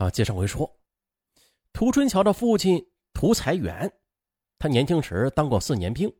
[0.00, 0.80] 啊，接上回说，
[1.74, 3.92] 涂春桥的父亲涂才元，
[4.58, 6.10] 他年轻时当过四年兵，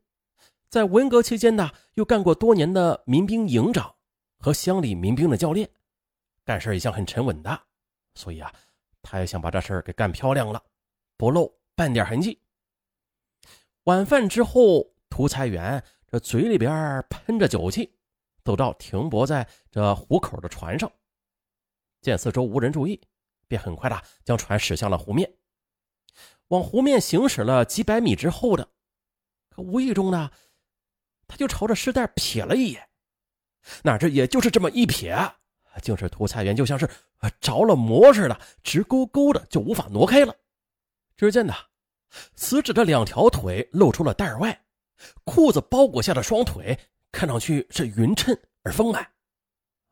[0.69, 3.97] 在文革期间呢，又干过多年的民兵营长
[4.39, 5.67] 和乡里民兵的教练，
[6.45, 7.59] 干事一向很沉稳的，
[8.17, 8.53] 所以啊，
[9.01, 10.63] 他也想把这事儿给干漂亮了，
[11.17, 12.39] 不露半点痕迹。
[13.85, 17.91] 晚饭之后，涂才元这嘴里边喷着酒气，
[18.45, 20.93] 走到停泊在这湖口的船上，
[22.03, 23.01] 见四周无人注意。
[23.51, 25.29] 便很快的将船驶向了湖面，
[26.49, 28.69] 往湖面行驶了几百米之后的，
[29.49, 30.31] 可无意中呢，
[31.27, 32.89] 他就朝着尸袋瞥了一眼，
[33.83, 35.29] 哪知也就是这么一瞥，
[35.83, 36.89] 竟是涂菜园就像是
[37.41, 40.33] 着了魔似的，直勾勾的就无法挪开了。
[41.17, 41.53] 只见呢，
[42.37, 44.65] 死者的两条腿露出了袋外，
[45.25, 46.79] 裤子包裹下的双腿
[47.11, 49.05] 看上去是匀称而丰满。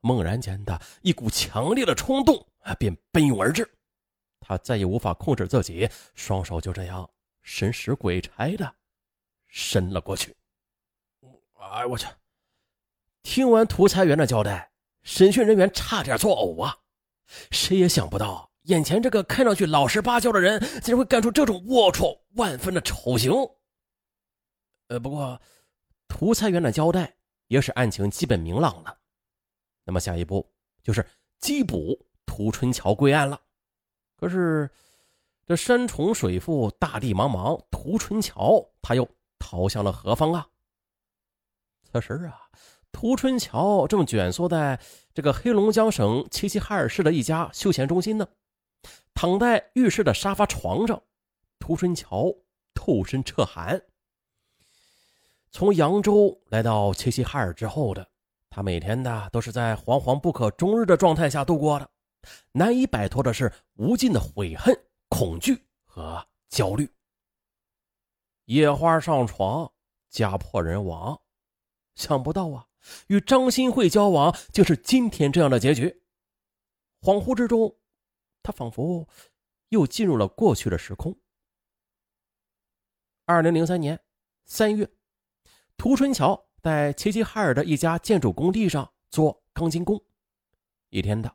[0.00, 2.74] 猛然间的一股强烈的冲动啊。
[2.74, 3.68] 便奔涌而至，
[4.40, 7.08] 他再也无法控制自己，双手就这样
[7.42, 8.74] 神使鬼差的
[9.46, 10.36] 伸了过去。
[11.54, 12.06] 哎，我去！
[13.22, 14.70] 听完涂才元的交代，
[15.02, 16.78] 审讯人员差点作呕啊！
[17.50, 23.32] 谁也想不到，眼前这个看上去老实巴交的人，竟然会干出这种龌龊万分的丑行。
[24.86, 25.40] 呃，不过
[26.06, 27.16] 涂才元的交代
[27.48, 28.97] 也使案情基本明朗了。
[29.88, 30.48] 那么下一步
[30.84, 31.04] 就是
[31.40, 31.98] 缉捕。
[32.30, 33.40] 涂春桥归案了，
[34.14, 34.70] 可是
[35.44, 39.08] 这山重水复，大地茫茫，涂春桥他又
[39.40, 40.46] 逃向了何方啊？
[41.90, 42.38] 此时啊，
[42.92, 44.78] 涂春桥正蜷缩在
[45.14, 48.28] 这个黑龙江省齐齐哈尔市的一家休闲中心呢，
[49.14, 51.02] 躺在浴室的沙发床上。
[51.58, 52.32] 涂春桥
[52.74, 53.82] 透身彻寒，
[55.50, 58.08] 从扬州来到齐齐哈尔之后的
[58.50, 61.90] 他，每天呢都是在惶惶不可终日的状态下度过的。
[62.52, 64.74] 难以摆脱的是无尽的悔恨、
[65.08, 66.90] 恐惧和焦虑。
[68.46, 69.70] 野花上床，
[70.08, 71.20] 家破人亡，
[71.94, 72.66] 想不到啊，
[73.08, 76.02] 与张新慧交往竟是今天这样的结局。
[77.00, 77.78] 恍惚之中，
[78.42, 79.06] 他仿佛
[79.68, 81.16] 又进入了过去的时空。
[83.26, 84.00] 二零零三年
[84.46, 84.90] 三月，
[85.76, 90.00] 涂春桥在齐齐哈尔的一家建筑工地上做钢筋工，
[90.90, 91.32] 一天的。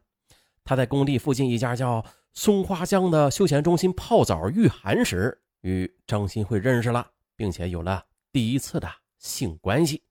[0.64, 10.04] 他在工地附近一家叫松花江的休闲中心泡澡御寒时，与张新慧认识了，并且有了第一次的性关系。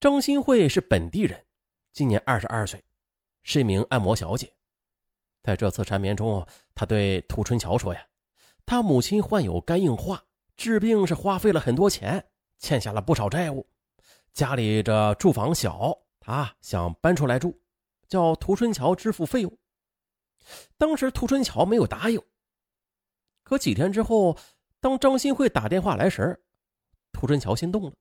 [0.00, 1.44] 张新慧是本地人，
[1.92, 2.82] 今年二十二岁，
[3.42, 4.52] 是一名按摩小姐。
[5.42, 8.06] 在这次缠绵中，他对涂春桥说：“呀，
[8.64, 10.24] 他母亲患有肝硬化，
[10.56, 12.24] 治病是花费了很多钱，
[12.62, 13.66] 欠下了不少债务。
[14.32, 17.54] 家里这住房小，他想搬出来住。”
[18.08, 19.58] 叫涂春桥支付费用，
[20.76, 22.20] 当时涂春桥没有答应。
[23.42, 24.36] 可几天之后，
[24.80, 26.38] 当张新慧打电话来时，
[27.10, 27.92] 涂春桥心动了。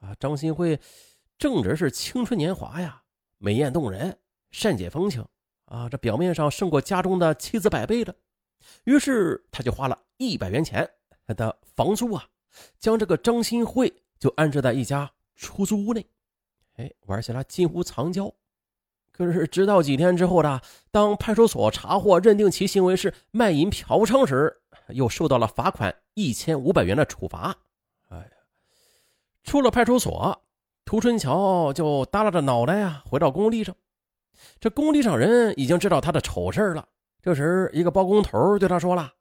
[0.00, 0.80] 啊，张新慧
[1.36, 3.02] 正值是青春年华呀，
[3.36, 4.18] 美艳动人，
[4.50, 5.22] 善解风情
[5.66, 8.16] 啊，这表面上胜过家中的妻子百倍的。
[8.84, 10.90] 于是他就花了一百元钱
[11.26, 12.26] 的房租啊，
[12.78, 16.06] 将这个张新慧就安置在一家出租屋内，
[16.76, 18.32] 哎，玩起了近乎藏娇。
[19.10, 27.56] 可是，直到几天之后的，当派出所查获认定其行为是卖淫嫖娼时，又受到了罚款一千五百元的处罚。
[28.08, 28.30] 哎呀，
[29.42, 30.40] 出了派出所，
[30.84, 33.74] 涂春桥就耷拉着脑袋呀，回到工地上。
[34.60, 36.88] 这工地上人已经知道他的丑事了。
[37.20, 39.12] 这时，一个包工头对他说了：“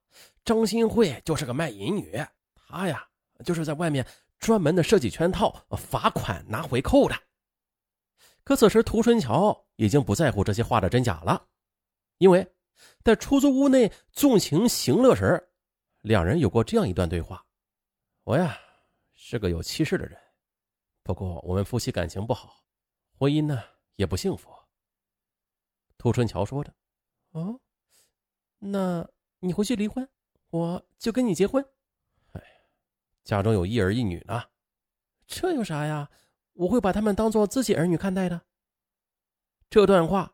[0.45, 2.23] 张新慧就是个卖淫女，
[2.53, 3.03] 她呀，
[3.43, 4.05] 就是在外面
[4.39, 7.15] 专门的设计圈套，罚款拿回扣的。”
[8.43, 11.47] 可此时，涂春桥已经不在乎这些话的真假了，
[12.17, 12.49] 因为
[13.03, 15.49] 在出租屋内纵情行乐时，
[16.01, 17.45] 两人有过这样一段对话
[18.23, 18.57] ：“我呀，
[19.13, 20.17] 是个有妻室的人，
[21.03, 22.63] 不过我们夫妻感情不好，
[23.17, 23.61] 婚姻呢
[23.95, 24.49] 也不幸福。”
[25.97, 26.73] 涂春桥说着
[27.31, 27.59] ：“哦，
[28.59, 29.05] 那
[29.39, 30.07] 你回去离婚，
[30.51, 31.65] 我就跟你结婚。
[33.35, 34.41] 家中有一儿一女呢，
[35.27, 36.09] 这有啥呀？”
[36.53, 38.41] 我会把他们当做自己儿女看待的。
[39.69, 40.33] 这段话，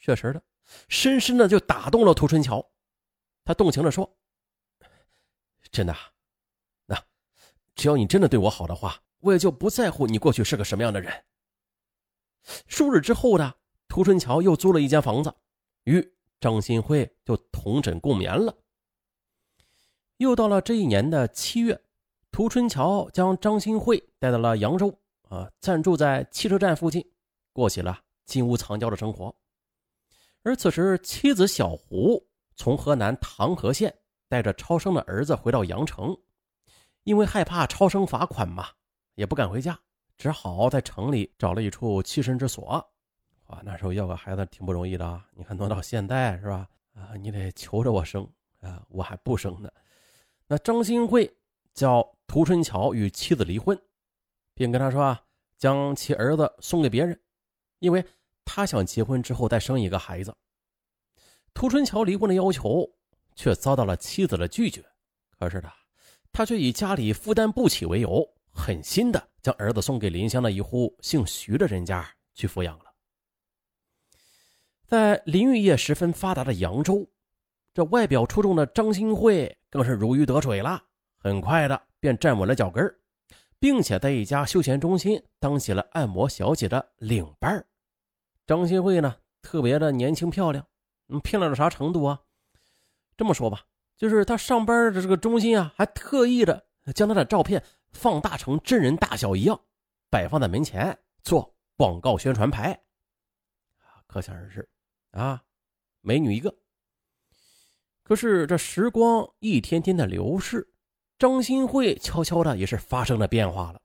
[0.00, 0.42] 确实的，
[0.88, 2.72] 深深的就打动了涂春桥。
[3.44, 4.16] 他动情的说
[5.70, 5.94] ：“真的，
[6.86, 7.00] 那
[7.74, 11.24] 只要你真的对我好的话，我也就不在乎你过去是个什么样的人。”
[12.66, 13.54] 数日之后的
[13.86, 15.32] 涂春桥又租了一间房子，
[15.84, 18.56] 与张新辉就同枕共眠了。
[20.16, 21.80] 又到了这一年的七月，
[22.32, 24.92] 涂春桥将张新慧带到了扬州。
[25.28, 27.02] 啊，暂住在汽车站附近，
[27.54, 29.34] 过起了金屋藏娇的生活。
[30.42, 32.22] 而此时，妻子小胡
[32.54, 33.94] 从河南唐河县
[34.28, 36.14] 带着超生的儿子回到阳城，
[37.04, 38.66] 因为害怕超生罚款嘛，
[39.14, 39.78] 也不敢回家，
[40.18, 42.86] 只好在城里找了一处栖身之所。
[43.44, 45.26] 啊，那时候要个孩子挺不容易的啊！
[45.34, 46.68] 你看，挪到现在是吧？
[46.94, 48.28] 啊，你得求着我生
[48.60, 49.70] 啊，我还不生呢。
[50.46, 51.34] 那张新慧
[51.72, 53.78] 叫涂春桥与妻子离婚，
[54.54, 55.22] 并跟他说啊，
[55.58, 57.20] 将其儿子送给别人，
[57.78, 58.02] 因为
[58.42, 60.34] 他想结婚之后再生一个孩子。
[61.52, 62.90] 涂春桥离婚的要求
[63.34, 64.82] 却遭到了妻子的拒绝，
[65.38, 65.70] 可是呢，
[66.32, 72.86] 他却以家里负担不起为由，狠心的将儿子送给邻乡的一户姓徐的人家去抚养了。
[74.86, 77.06] 在林玉业十分发达的扬州，
[77.74, 80.82] 这外表出众的张新慧更是如鱼得水了，
[81.18, 82.84] 很快的便站稳了脚跟
[83.60, 87.64] 并且在一家休闲中心当起了按摩小姐的领班
[88.44, 90.66] 张新慧呢，特别的年轻漂亮，
[91.06, 92.20] 嗯，漂亮到啥程度啊？
[93.16, 93.64] 这么说吧，
[93.96, 97.62] 就是她上班的这个中心啊，还特意的将她的照片
[97.92, 99.60] 放大成真人大小一样，
[100.10, 102.82] 摆放在门前做广告宣传牌，
[104.08, 104.68] 可想而知。
[105.12, 105.44] 啊，
[106.00, 106.52] 美女一个。
[108.02, 110.71] 可是这时光一天天的流逝，
[111.22, 113.80] 张新慧悄悄的也是发生了变化了。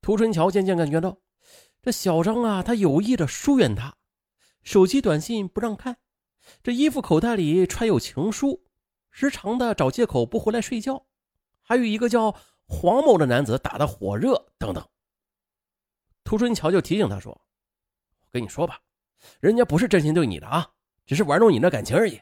[0.00, 1.16] 涂春桥渐渐感觉到，
[1.80, 3.94] 这小张啊，他有意的疏远他，
[4.64, 5.98] 手机短信不让看，
[6.60, 8.64] 这衣服口袋里揣有情书，
[9.12, 11.06] 时常的找借口不回来睡觉，
[11.62, 12.34] 还与一个叫
[12.66, 14.84] 黄某的男子打得火热等等。
[16.24, 17.30] 涂春桥就提醒他说
[18.26, 18.80] ：“我跟你说吧。”
[19.38, 20.68] 人家不是真心对你的啊，
[21.06, 22.20] 只是玩弄你的感情而已。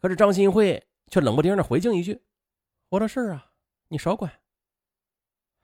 [0.00, 2.22] 可是张新慧却冷不丁的回敬一句
[2.88, 3.52] ：“我的事啊，
[3.88, 4.32] 你少管。”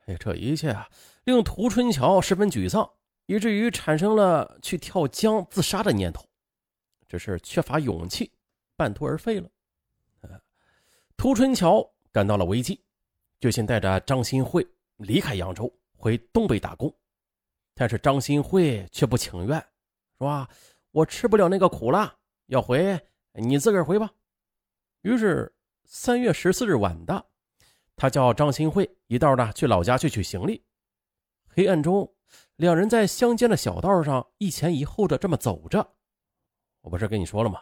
[0.06, 0.88] 哎，这一切啊，
[1.25, 2.90] 令涂春桥十分沮丧，
[3.26, 6.26] 以至于产生了去跳江自杀的念头。
[7.06, 8.32] 只是缺乏勇气，
[8.76, 9.50] 半途而废了。
[11.17, 12.82] 涂春桥感到了危机，
[13.40, 16.93] 决心带着张新慧离开扬州，回东北打工。
[17.75, 19.58] 但是张新慧却不情愿。
[19.58, 20.49] 是吧？
[20.93, 23.00] 我吃不了那个苦了，要回
[23.32, 24.11] 你自个儿回吧。
[25.02, 25.52] 于是
[25.92, 27.26] 三月十四日晚的，
[27.96, 30.64] 他叫张新慧一道的去老家去取行李。
[31.48, 32.14] 黑暗中，
[32.54, 35.96] 两人在乡间的小道上一前一后的这么走着。
[36.82, 37.60] 我不是跟你说了吗？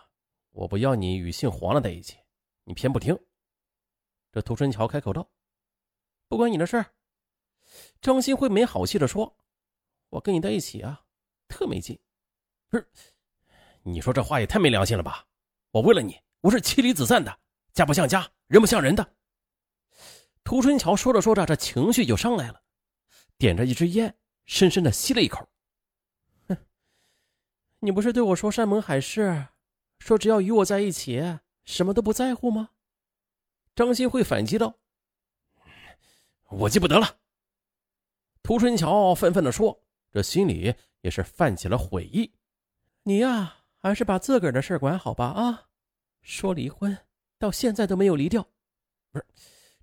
[0.50, 2.18] 我不要你与姓黄的在一起，
[2.64, 3.18] 你偏不听。
[4.30, 5.26] 这涂春桥开口道
[6.28, 6.84] ：“不关你的事儿。”
[8.02, 9.38] 张新慧没好气的说
[10.10, 11.02] ：“我跟你在一起啊，
[11.48, 11.98] 特没劲。”
[12.68, 12.86] 不是，
[13.84, 15.26] 你说这话也太没良心了吧！
[15.70, 17.38] 我为了你，我是妻离子散的，
[17.78, 19.14] 家不像家，人不像人的。
[20.42, 22.60] 涂春桥说着说着，这情绪就上来了，
[23.36, 24.12] 点着一支烟，
[24.46, 25.48] 深深的吸了一口。
[26.48, 26.56] 哼，
[27.78, 29.46] 你不是对我说山盟海誓，
[30.00, 32.70] 说只要与我在一起，什么都不在乎吗？
[33.76, 34.74] 张新慧反击道
[36.50, 37.18] ：“我记不得了。”
[38.42, 42.34] 涂春桥愤愤的说，这心里也是泛起了悔意。
[43.04, 45.68] 你呀，还是把自个儿的事管好吧啊！
[46.22, 46.98] 说离婚，
[47.38, 48.42] 到现在都没有离掉。
[49.12, 49.26] 不是，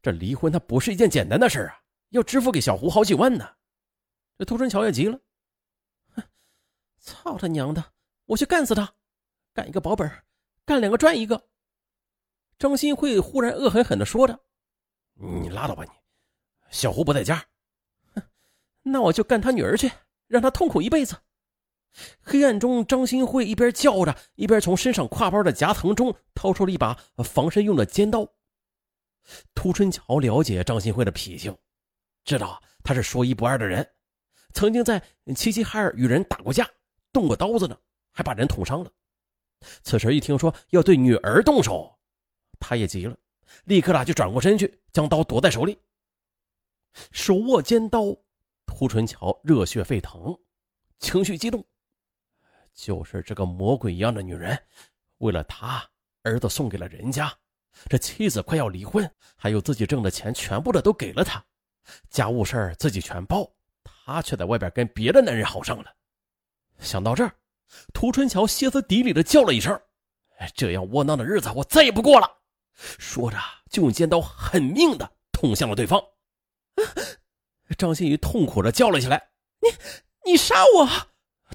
[0.02, 3.56] 这离婚它不是一件简单的事啊，要支付给小胡好几万呢。
[4.38, 5.20] 这涂春桥也急了，
[6.14, 6.24] 哼，
[7.00, 7.84] 操他娘的，
[8.26, 8.94] 我去干死他！
[9.54, 10.10] 干一个保本，
[10.66, 11.42] 干两个赚一个。
[12.60, 14.40] 张新慧忽然恶狠狠地说着
[15.16, 15.90] ：“你拉倒吧你，
[16.70, 17.46] 小胡不在家。
[18.14, 18.22] 哼，
[18.82, 19.92] 那我就干他女儿去，
[20.28, 21.16] 让他痛苦一辈子。”
[22.22, 28.28] 黑暗中，张新慧一边叫着，一边从身上挎包的夹层中掏出了一把防身用的尖刀。
[29.54, 31.58] 涂春桥了解张新慧的脾性，
[32.24, 33.88] 知道他是说一不二的人，
[34.54, 35.02] 曾经在
[35.36, 36.70] 齐齐哈尔与人打过架，
[37.12, 37.78] 动过刀子呢，
[38.12, 38.92] 还把人捅伤了。
[39.82, 41.98] 此时一听说要对女儿动手，
[42.60, 43.18] 他也急了，
[43.64, 45.80] 立刻的就转过身去，将刀夺在手里，
[47.12, 48.16] 手握尖刀，
[48.66, 50.38] 涂春桥热血沸腾，
[51.00, 51.66] 情绪激动。
[52.76, 54.62] 就是这个魔鬼一样的女人，
[55.20, 55.82] 为了他
[56.24, 57.34] 儿子送给了人家，
[57.90, 61.44] 这妻子快要离婚，还有自己挣的钱全部的都给了他，
[62.10, 63.50] 家务事儿自己全包，
[63.84, 65.96] 他却在外边跟别的男人好上了。
[66.80, 67.34] 想到这儿，
[67.94, 69.80] 涂春桥歇斯底里的叫了一声
[70.54, 72.30] ：“这样窝囊的日子我再也不过了！”
[72.76, 73.38] 说着
[73.70, 76.04] 就用尖刀狠命的捅向了对方。
[77.78, 79.30] 张馨予痛苦的叫了起来
[79.64, 79.70] ：“你，
[80.32, 80.90] 你杀我！”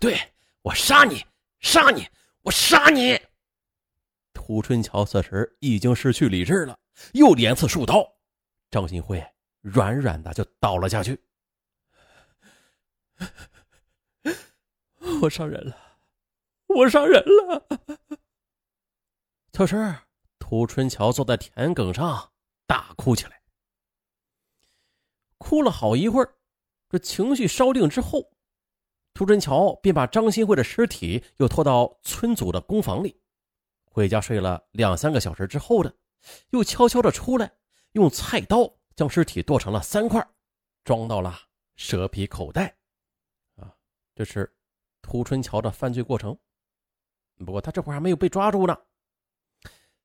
[0.00, 0.18] 对。
[0.62, 1.24] 我杀你！
[1.60, 2.06] 杀你！
[2.42, 3.18] 我杀你！
[4.34, 6.78] 涂春桥此时已经失去理智了，
[7.12, 8.06] 又连刺数刀，
[8.70, 9.24] 张新辉
[9.60, 11.18] 软软的就倒了下去。
[15.22, 15.76] 我伤人了，
[16.66, 17.66] 我杀人了。
[19.52, 19.96] 此时，
[20.38, 22.32] 涂春桥坐在田埂上
[22.66, 23.42] 大哭起来，
[25.38, 26.34] 哭了好一会儿，
[26.88, 28.32] 这情绪稍定之后，
[29.12, 33.20] 涂春桥便把张新慧的尸体又拖到村组的工房里，
[33.84, 35.94] 回家睡了两三个小时之后的，
[36.50, 37.52] 又悄悄的出来，
[37.92, 40.26] 用菜刀将尸体剁成了三块，
[40.84, 41.38] 装到了
[41.76, 42.74] 蛇皮口袋。
[43.56, 43.74] 啊，
[44.14, 44.50] 这是
[45.02, 46.36] 涂春桥的犯罪过程。
[47.44, 48.78] 不过他这会儿还没有被抓住呢。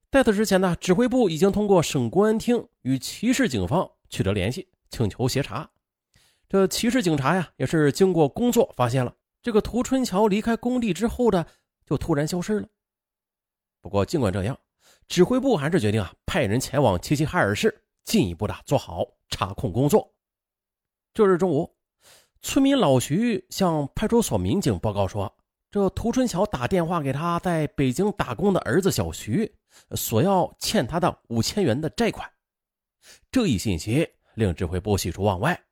[0.09, 5.69] 在此之前呢，指挥部已经通过省公安厅与骑士警方取得联系，请求协查。
[6.55, 11.45] 这骑士警察呀，也是经过工作发现了这个涂春桥离开工地之后的
[11.85, 12.67] 就突然消失了。
[13.81, 14.57] 不过尽管这样，
[15.09, 20.09] 指挥部还是决定啊，派人前往齐齐哈尔市，进一步的做好查控工作。
[21.13, 21.75] 这日中午，
[22.41, 25.35] 村民老徐向派出所民警报告说，
[25.69, 29.53] 这涂春桥打电话给他在北京打工的儿子小徐。
[29.93, 32.31] 索要欠他的五千元的债款，
[33.29, 35.64] 这一信息令指挥部喜出望外，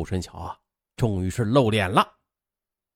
[0.00, 0.56] 涂春桥啊，
[0.96, 2.10] 终于是露脸了。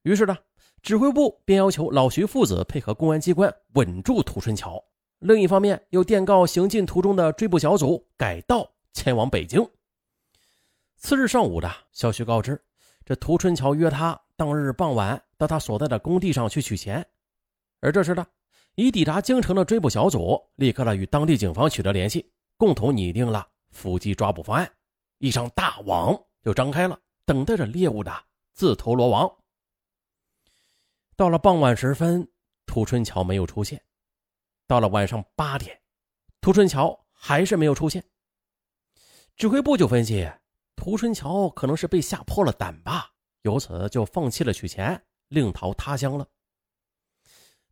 [0.05, 0.35] 于是呢，
[0.81, 4.83] 指挥部便要求老徐父子配合公安机关稳住涂春桥，
[5.19, 9.63] 另一方面又电告行进途中的追捕小组改道前往北京。
[10.97, 12.59] 次日上午的，小徐告知，
[13.05, 17.07] 这涂春桥约他当日傍晚到他所在的工地上去取钱，
[17.81, 18.27] 而这时呢。
[18.77, 24.69] 已抵达京城的追捕小组立刻呢与当地警方取得联系，共同拟定了伏击抓捕方案。
[25.19, 28.13] 一张大网就张开了，等待着猎物的
[28.53, 29.35] 自投罗网。
[31.17, 32.29] 到了傍晚时分，
[32.67, 33.79] 涂春桥没有出现；
[34.67, 35.81] 到了晚上八点，
[36.41, 38.05] 涂春桥还是没有出现。
[39.37, 40.31] 指挥部就分析，
[40.77, 43.11] 涂春桥可能是被吓破了胆吧，
[43.43, 46.29] 由此就放弃了取钱，另逃他乡了。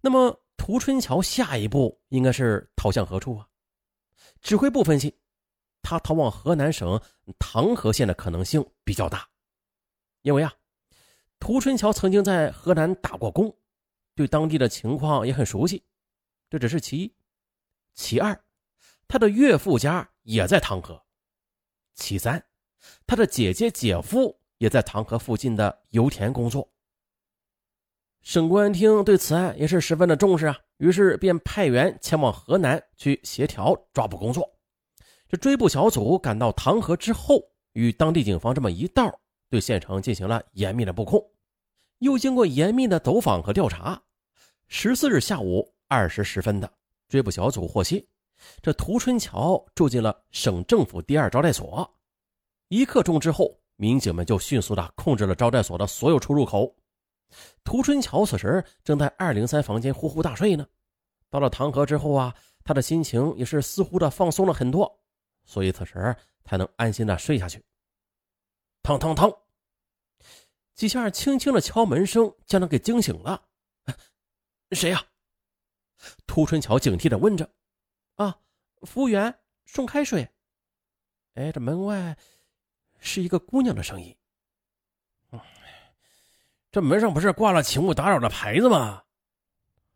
[0.00, 0.38] 那么。
[0.59, 3.49] 涂春桥下一步应该是逃向何处啊？
[4.41, 5.19] 指挥部分析，
[5.83, 7.01] 他逃往河南省
[7.39, 9.29] 唐河县的可能性比较大，
[10.23, 10.55] 因为啊，
[11.39, 13.55] 涂春桥曾经在河南打过工，
[14.15, 15.85] 对当地的情况也很熟悉。
[16.49, 17.15] 这只是其一，
[17.95, 18.39] 其二，
[19.09, 20.95] 他的岳父家也在唐河；
[21.95, 22.43] 其三，
[23.07, 26.71] 他的姐姐姐夫也在唐河附近的油田工作。
[28.21, 34.49] 省公安厅对此案也是十分的重视啊，于是便派员前往河南去协调抓捕工作。
[35.33, 39.11] 这追捕小组赶到唐河之后，与当地警方这么一道，
[39.49, 41.27] 对县城进行了严密的布控。
[42.01, 43.99] 又经过严密的走访和调查，
[44.69, 46.71] 十四日下午二时十分的
[47.09, 48.07] 追捕小组获悉，
[48.61, 51.91] 这涂春桥住进了省政府第二招待所。
[52.69, 56.77] 一刻钟之后，民警们就迅速的控制了招待所的所有出入口。
[57.65, 60.67] 涂春桥此时正在二零三房间呼呼大睡呢。
[61.31, 64.99] 到了唐河之后啊，他的心情也是似乎的放松了很多，
[65.44, 67.64] 所以此时才能安心的睡下去。
[68.82, 69.32] 腾腾腾，
[70.75, 73.42] 几下轻轻的敲门声将他给惊醒了。
[74.72, 75.04] 谁呀？
[76.26, 77.49] 涂春桥警惕的问着。
[78.16, 78.38] 啊，
[78.82, 80.28] 服务员，送开水。
[81.34, 82.16] 哎，这门外
[82.99, 84.16] 是一个姑娘的声音。
[86.70, 89.04] 这门上不是挂了“请勿打扰”的牌子吗？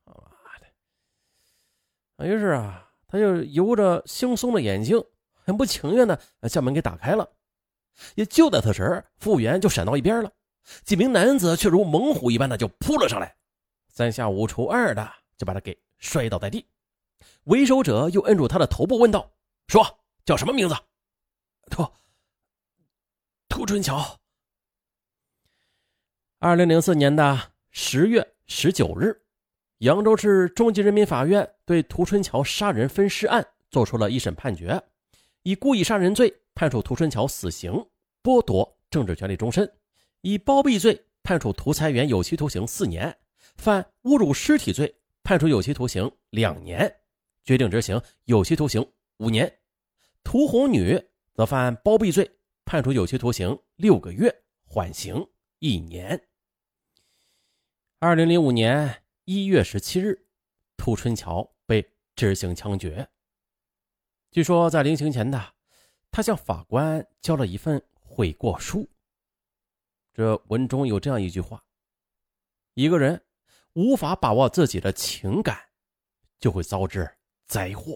[0.04, 0.58] 妈
[2.18, 2.28] 的！
[2.28, 5.02] 于是啊，他就由着惺忪的眼睛，
[5.46, 7.26] 很不情愿的将门给打开了。
[8.16, 10.30] 也就在此时，服务员就闪到一边了，
[10.84, 13.34] 几名男子却如猛虎一般的就扑了上来，
[13.88, 16.66] 三下五除二的就把他给摔倒在地。
[17.44, 19.32] 为首者又摁住他的头部，问道
[19.68, 20.74] ：“说叫什么名字
[21.70, 21.88] ？”“涂
[23.48, 24.20] 涂春桥。”
[26.38, 29.22] 二零零四年的十月十九日，
[29.78, 34.82] 扬州市中级人民法院对涂春桥杀人分尸案作出了一审判决，
[35.46, 37.70] 以故意杀人罪判处涂春桥死刑，
[38.20, 39.64] 剥夺政治权利终身；
[40.22, 43.12] 以包庇罪判处涂才元有期徒刑四年；
[43.54, 46.92] 犯侮辱尸体罪判处有期徒刑两年，
[47.44, 48.84] 决定执行有期徒刑
[49.18, 49.48] 五年；
[50.24, 51.00] 涂红女
[51.32, 52.28] 则犯包庇罪，
[52.64, 55.24] 判处有期徒刑六个月，缓刑。
[55.60, 56.20] 一年。
[58.00, 60.26] 二零零五年一月十七日，
[60.76, 63.08] 涂春桥被执行枪决。
[64.30, 65.54] 据说在临刑前的，
[66.10, 68.88] 他向法官交了一份悔过书。
[70.12, 71.62] 这文中有这样一句话：
[72.74, 73.22] 一个人
[73.74, 75.58] 无法把握自己的情感，
[76.38, 77.10] 就会遭致
[77.46, 77.94] 灾祸；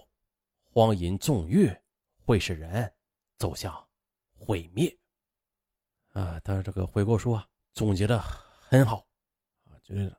[0.73, 1.71] 荒淫纵欲
[2.25, 2.93] 会使人
[3.37, 3.87] 走向
[4.33, 4.95] 毁灭。
[6.13, 7.47] 啊，他这个悔过书啊。
[7.73, 9.07] 总结的很好，
[9.65, 10.13] 啊，就是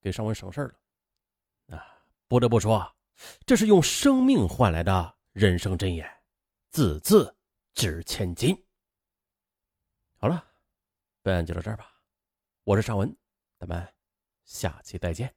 [0.00, 1.76] 给尚文省事了。
[1.76, 1.86] 啊，
[2.26, 2.92] 不得不说，啊
[3.46, 6.08] 这是用生命换来的人生箴言，
[6.70, 7.36] 字字
[7.74, 8.56] 值千金。
[10.16, 10.44] 好了，
[11.22, 11.92] 本案就到这儿吧。
[12.64, 13.14] 我是尚文，
[13.58, 13.86] 咱们
[14.44, 15.34] 下期再见。